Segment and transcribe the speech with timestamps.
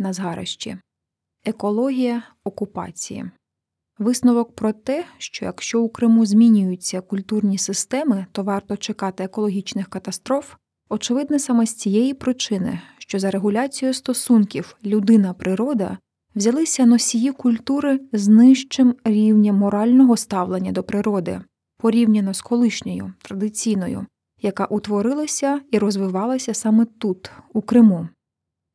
[0.00, 0.76] на згарищі.
[1.44, 3.30] Екологія окупації.
[3.98, 10.54] Висновок про те, що якщо у Криму змінюються культурні системи, то варто чекати екологічних катастроф,
[10.88, 15.98] очевидне саме з цієї причини, що за регуляцією стосунків людина-природа
[16.34, 21.40] взялися носії культури з нижчим рівнем морального ставлення до природи,
[21.78, 24.06] порівняно з колишньою традиційною,
[24.42, 28.08] яка утворилася і розвивалася саме тут, у Криму.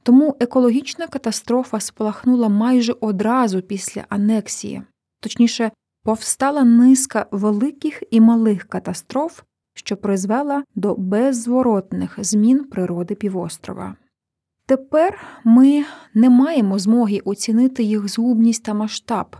[0.05, 4.81] Тому екологічна катастрофа спалахнула майже одразу після анексії,
[5.19, 5.71] точніше,
[6.03, 9.41] повстала низка великих і малих катастроф,
[9.73, 13.95] що призвела до беззворотних змін природи півострова.
[14.65, 19.35] Тепер ми не маємо змоги оцінити їх згубність та масштаб,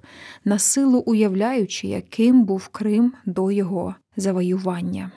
[0.46, 5.12] на силу уявляючи, яким був Крим до його завоювання.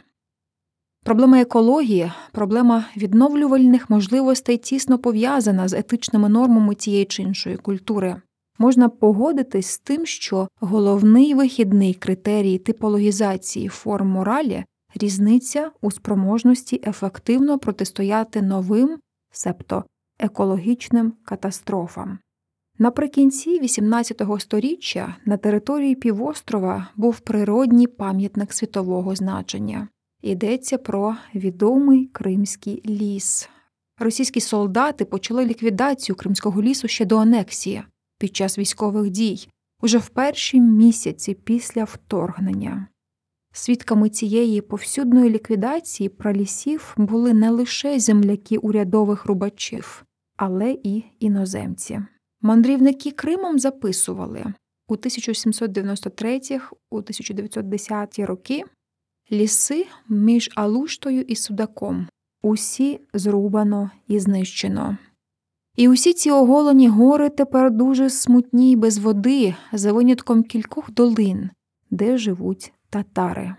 [1.08, 8.16] Проблема екології, проблема відновлювальних можливостей тісно пов'язана з етичними нормами тієї чи іншої культури.
[8.58, 14.64] Можна погодитись з тим, що головний вихідний критерій типологізації форм моралі
[14.94, 18.98] різниця у спроможності ефективно протистояти новим,
[19.32, 19.84] себто
[20.18, 22.18] екологічним катастрофам.
[22.78, 29.88] Наприкінці XVIII століття на території півострова був природній пам'ятник світового значення.
[30.22, 33.48] Йдеться про відомий Кримський ліс.
[33.98, 37.82] Російські солдати почали ліквідацію Кримського лісу ще до анексії
[38.18, 39.48] під час військових дій,
[39.82, 42.88] уже в перші місяці після вторгнення.
[43.52, 50.04] Свідками цієї повсюдної ліквідації пралісів були не лише земляки урядових рубачів,
[50.36, 52.00] але і іноземці.
[52.40, 54.44] Мандрівники Кримом записували
[54.88, 56.40] у 1793
[56.90, 58.64] у 1910 роки
[59.32, 62.08] ліси між Алуштою і Судаком
[62.42, 64.98] усі зрубано і знищено.
[65.76, 71.50] І усі ці оголені гори тепер дуже смутні й без води, за винятком кількох долин,
[71.90, 73.54] де живуть татари.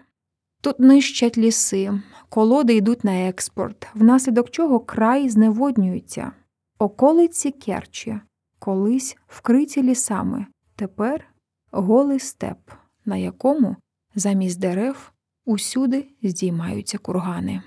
[0.62, 6.32] Тут нищать ліси, колоди йдуть на експорт, внаслідок чого край зневоднюється.
[6.80, 8.20] Околиці Керчі,
[8.60, 10.46] колись вкриті лісами,
[10.76, 11.26] тепер
[11.72, 12.58] голий степ,
[13.06, 13.76] на якому
[14.16, 15.12] замість дерев
[15.46, 17.62] усюди здіймаються кургани.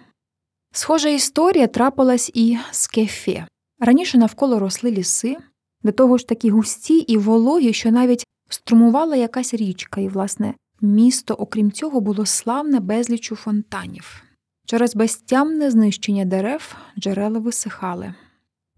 [0.72, 3.47] Схожа історія трапилась і з кефе.
[3.81, 5.37] Раніше навколо росли ліси,
[5.82, 11.34] до того ж такі густі і вологі, що навіть струмувала якась річка, і, власне, місто,
[11.34, 14.22] окрім цього, було славне безлічу фонтанів.
[14.66, 18.15] Через безтямне знищення дерев джерела висихали.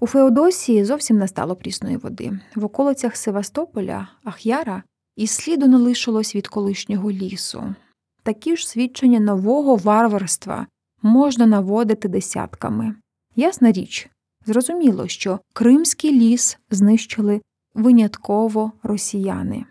[0.00, 2.38] У Феодосії зовсім не стало прісної води.
[2.54, 4.82] В околицях Севастополя, Ахяра
[5.16, 7.74] і сліду не лишилось від колишнього лісу.
[8.24, 10.66] Такі ж свідчення нового варварства
[11.02, 12.94] можна наводити десятками.
[13.36, 14.08] Ясна річ,
[14.46, 17.42] зрозуміло, що Кримський ліс знищили
[17.74, 19.64] винятково росіяни.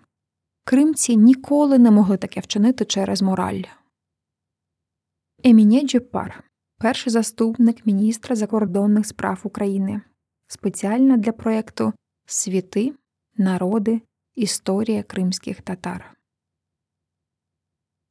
[0.65, 3.61] Кримці ніколи не могли таке вчинити через мораль.
[5.43, 6.43] Еміне Джепар,
[6.77, 10.01] перший заступник міністра закордонних справ України,
[10.47, 11.93] спеціально для проєкту
[12.25, 12.93] Світи,
[13.37, 14.01] народи,
[14.35, 16.17] історія кримських татар.